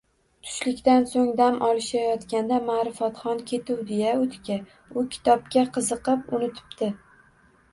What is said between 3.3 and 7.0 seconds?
ketuvdi-ya oʼtga, u kitobga qiziqib unutibdi.